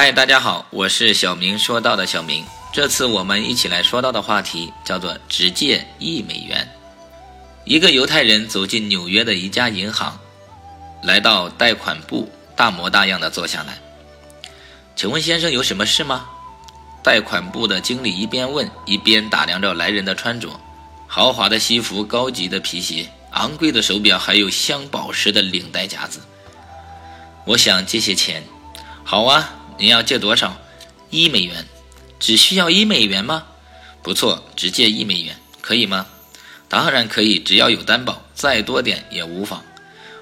[0.00, 2.44] 嗨，大家好，我是小明说到的小明。
[2.72, 6.68] 这次我们一起来说到的话题叫做只借一美元。
[7.64, 10.16] 一个犹太人走进纽约的一家银行，
[11.02, 13.76] 来到贷款部，大模大样的坐下来。
[14.94, 16.26] 请问先生有什么事吗？
[17.02, 20.48] 贷款部的经理一边问，一边打量着来人的穿着：
[21.08, 26.20] 豪华的西服、高级的皮鞋、昂贵的手表，还有镶宝石的领带夹子。
[27.44, 28.44] 我想借些钱。
[29.02, 29.56] 好啊。
[29.78, 30.60] 您要借多少？
[31.10, 31.64] 一美元，
[32.18, 33.46] 只需要一美元吗？
[34.02, 36.06] 不错，只借一美元，可以吗？
[36.68, 39.64] 当然可以，只要有担保，再多点也无妨。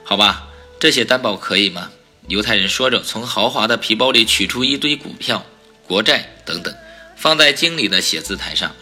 [0.05, 0.47] 好吧，
[0.79, 1.91] 这些担保可以吗？
[2.29, 5.45] 犹太人说着，从豪华的皮包里取出一堆股票、
[5.87, 6.75] 国债等等，
[7.17, 8.75] 放在经理的写字台上，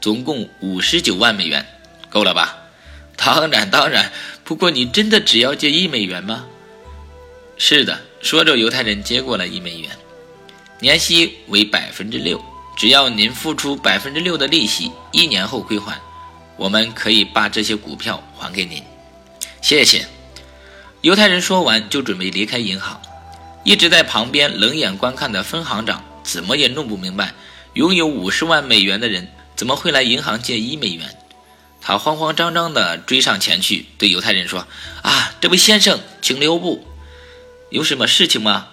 [0.00, 1.66] 总共五十九万美元，
[2.08, 2.56] 够了吧？
[3.16, 4.10] 当然，当然。
[4.44, 6.46] 不过你真的只要借一美元吗？
[7.58, 9.90] 是的，说着，犹太人接过了一美元。
[10.78, 12.42] 年息为百分之六，
[12.76, 15.98] 只要您付出百分之六的利息，一年后归还，
[16.56, 18.82] 我们可以把这些股票还给您。
[19.62, 20.06] 谢谢。
[21.00, 23.00] 犹太人说完就准备离开银行，
[23.64, 27.32] 一直在旁边冷眼观看的分行长怎么也弄不明白，
[27.72, 31.16] 拥有五十万美元的人怎么会来银行借一美元。
[31.80, 34.66] 他慌慌张张地追上前去，对犹太人说
[35.02, 36.86] ：“啊，这位先生，请留步，
[37.70, 38.68] 有什么事情吗？”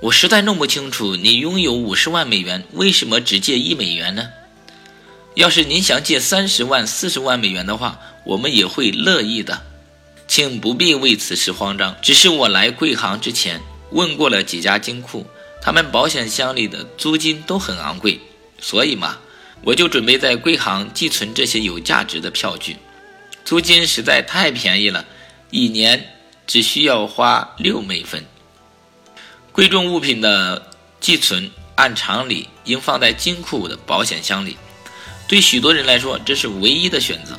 [0.00, 4.28] 我实在弄不清楚，你拥有五十万美元，为什么只借一美元呢？
[5.34, 9.60] 要是您想借三十万、四十万美元的话，我们也会乐意的，
[10.28, 11.96] 请不必为此事慌张。
[12.00, 13.60] 只是我来贵行之前
[13.90, 15.26] 问过了几家金库，
[15.60, 18.20] 他们保险箱里的租金都很昂贵，
[18.60, 19.18] 所以嘛，
[19.62, 22.76] 我就准备在贵行寄存这些有价值的票据。
[23.44, 25.04] 租金实在太便宜了，
[25.50, 26.14] 一年
[26.46, 28.24] 只需要花六美分。
[29.58, 30.70] 贵重物品的
[31.00, 34.56] 寄存，按常理应放在金库的保险箱里。
[35.26, 37.36] 对许多人来说，这是唯一的选择。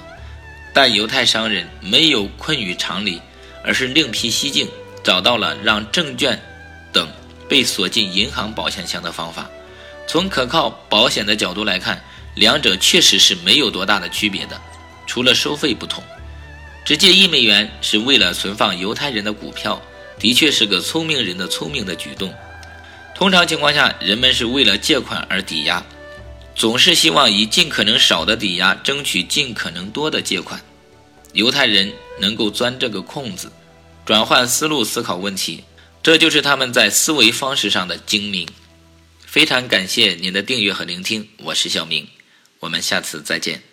[0.73, 3.21] 但犹太商人没有困于常理，
[3.63, 4.67] 而是另辟蹊径，
[5.01, 6.37] 找到了让证券
[6.91, 7.07] 等
[7.47, 9.49] 被锁进银行保险箱的方法。
[10.05, 12.03] 从可靠保险的角度来看，
[12.35, 14.59] 两者确实是没有多大的区别的，
[15.07, 16.03] 除了收费不同。
[16.83, 19.81] 只借一美元是为了存放犹太人的股票。
[20.19, 22.33] 的确是个聪明人的聪明的举动。
[23.15, 25.83] 通常情况下，人们是为了借款而抵押，
[26.55, 30.61] 总是希望以尽可能少的抵押争取尽可能多的借款。
[31.33, 33.51] 犹太人能够钻这个空子，
[34.05, 35.63] 转换思路思考问题，
[36.01, 38.47] 这就是他们在思维方式上的精明。
[39.25, 42.07] 非常感谢您的订阅和聆听，我是小明，
[42.59, 43.68] 我们下次再见。